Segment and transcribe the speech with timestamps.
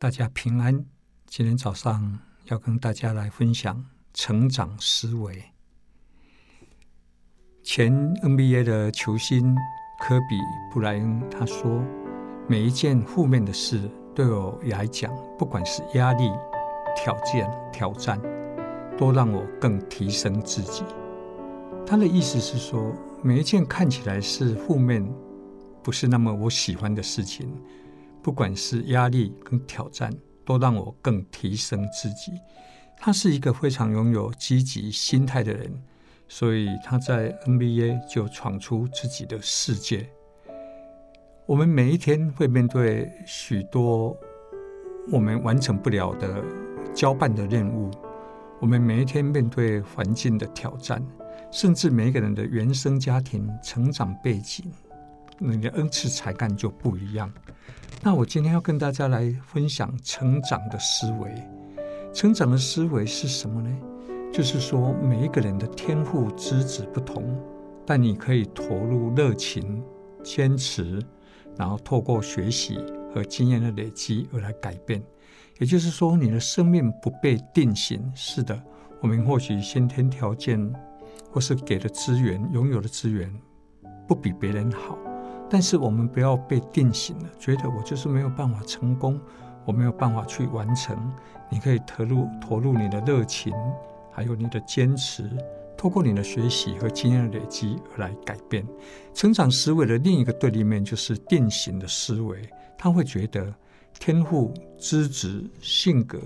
[0.00, 0.82] 大家平安。
[1.26, 5.44] 今天早上要跟大家来分享成长思维。
[7.62, 7.92] 前
[8.22, 9.54] NBA 的球星
[10.00, 10.38] 科比
[10.72, 11.84] 布莱恩他说
[12.48, 16.30] ：“每一件负面的事对我来讲，不管是压力、
[16.96, 18.18] 挑战、挑战，
[18.96, 20.82] 都让我更提升自己。”
[21.86, 22.90] 他的意思是说，
[23.22, 25.06] 每一件看起来是负面，
[25.82, 27.52] 不是那么我喜欢的事情。
[28.22, 30.12] 不管是压力跟挑战，
[30.44, 32.32] 都让我更提升自己。
[32.96, 35.72] 他是一个非常拥有积极心态的人，
[36.28, 40.08] 所以他在 NBA 就闯出自己的世界。
[41.46, 44.16] 我们每一天会面对许多
[45.10, 46.44] 我们完成不了的
[46.94, 47.90] 交办的任务，
[48.60, 51.02] 我们每一天面对环境的挑战，
[51.50, 54.70] 甚至每一个人的原生家庭成长背景，
[55.38, 57.32] 你的恩赐才干就不一样。
[58.02, 61.30] 那我今天要跟大家来分享成长的思维。
[62.14, 63.70] 成长的思维是什么呢？
[64.32, 67.38] 就是说，每一个人的天赋资质不同，
[67.84, 69.82] 但你可以投入热情、
[70.24, 70.98] 坚持，
[71.58, 72.78] 然后透过学习
[73.14, 75.02] 和经验的累积而来改变。
[75.58, 78.10] 也就是说，你的生命不被定型。
[78.14, 78.58] 是的，
[79.02, 80.72] 我们或许先天条件
[81.30, 83.30] 或是给的资源、拥有的资源
[84.08, 84.96] 不比别人好。
[85.50, 89.20] 但是我们不要被定型了，觉得我就是没有办法成功，
[89.64, 90.96] 我没有办法去完成。
[91.48, 93.52] 你可以投入投入你的热情，
[94.12, 95.28] 还有你的坚持，
[95.76, 98.64] 透过你的学习和经验的累积而来改变。
[99.12, 102.48] 成长思维的另一个对立面就是定型的思维，
[102.78, 103.52] 他会觉得
[103.98, 106.20] 天赋、资质、性格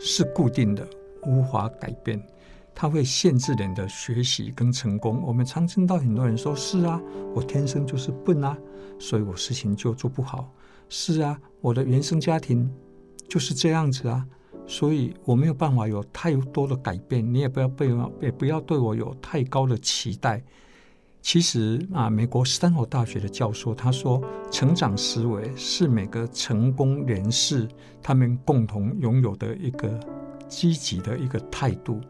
[0.00, 0.88] 是固定的，
[1.26, 2.18] 无法改变。
[2.80, 5.22] 它会限制人的学习跟成功。
[5.22, 6.98] 我们常听到很多人说：“是啊，
[7.34, 8.56] 我天生就是笨啊，
[8.98, 10.50] 所以我事情就做不好。”
[10.88, 12.72] 是啊，我的原生家庭
[13.28, 14.26] 就是这样子啊，
[14.66, 17.22] 所以我没有办法有太多的改变。
[17.34, 20.42] 你也不要被，也不要对我有太高的期待。
[21.20, 27.68] 其实啊，美国斯坦福大学的教授他说，成长思维是每个成功人士
[28.02, 30.00] 他们共同拥有的一个
[30.48, 32.00] 积极的一个态度。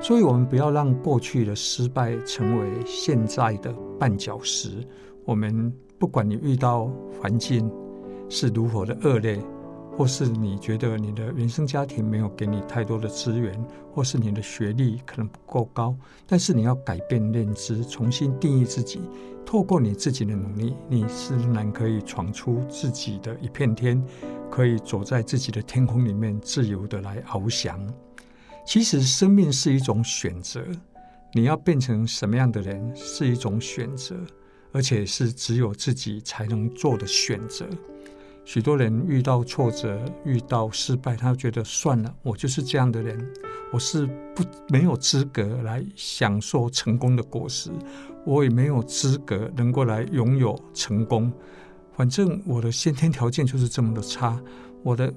[0.00, 4.86] 所以，我们不要让过去的失败成为现在的绊脚石。
[5.24, 6.90] 我们不管你遇到
[7.20, 7.68] 环境
[8.28, 9.40] 是如何的恶劣，
[9.96, 13.52] 或是你觉得你的原生家庭没有给你太多的资源，
[13.92, 15.96] 或是你的学历可能不够高，
[16.26, 19.00] 但是你要改变认知，重新定义自己，
[19.44, 24.00] 透过你自己的努力，你仍然可以闯出自己的一片天，
[24.50, 27.80] 可以走在自己的天空里面，自由的来翱翔。
[28.66, 30.60] 其实，生命是一种选择，
[31.32, 34.16] 你要变成什么样的人是一种选择，
[34.72, 37.64] 而且是只有自己才能做的选择。
[38.44, 43.24] 许多人遇到挫折、遇到失败，他觉得算了，我就是这样的人，
[43.72, 47.70] 我是不没有资格来享受成功的果实，
[48.24, 51.32] 我也没有资格能够来拥有成功。
[51.92, 54.42] 反正我的先天条件就是这么的差，
[54.82, 55.14] 我的。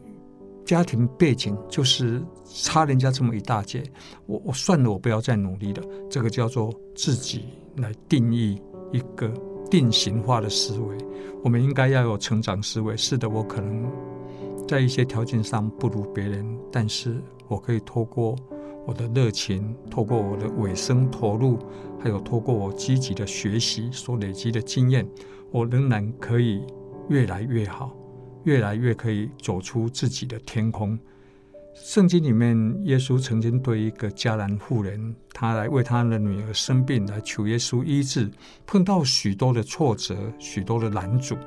[0.69, 3.81] 家庭背景就是差人家这么一大截，
[4.27, 5.81] 我我算了，我不要再努力了。
[6.11, 7.45] 这个叫做自己
[7.77, 9.33] 来定义一个
[9.67, 10.95] 定型化的思维。
[11.43, 12.95] 我们应该要有成长思维。
[12.95, 13.91] 是的，我可能
[14.67, 18.35] 在一些条件上不如别人，但是我可以透过
[18.85, 21.57] 我的热情，透过我的尾声投入，
[21.99, 25.03] 还有透过我积极的学习所累积的经验，
[25.49, 26.61] 我仍然可以
[27.07, 27.91] 越来越好。
[28.43, 30.97] 越来越可以走出自己的天空。
[31.75, 38.29] 圣经里面，耶稣曾经对一个迦南妇人，他来为他的女儿生病来求耶稣医治，
[38.65, 41.37] 碰到许多的挫折，许多的拦阻，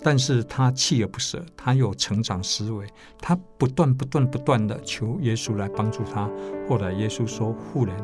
[0.00, 2.86] 但是他锲而不舍，他有成长思维，
[3.18, 6.30] 他不断不断不断的求耶稣来帮助他。
[6.68, 7.96] 后来耶稣说：“妇人，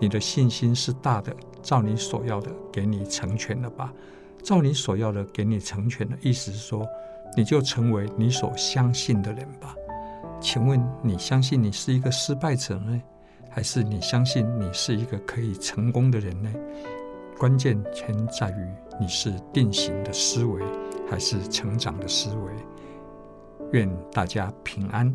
[0.00, 3.92] 你的信心是大的，照你所要的给你成全了吧。”
[4.40, 6.86] 照你所要的给你成全的意思是说。
[7.36, 9.74] 你就成为你所相信的人吧。
[10.40, 13.02] 请问你相信你是一个失败者呢，
[13.50, 16.50] 还是你相信你是一个可以成功的人呢？
[17.38, 18.68] 关键全在于
[19.00, 20.62] 你是定型的思维，
[21.08, 22.52] 还是成长的思维。
[23.72, 25.14] 愿大家平安。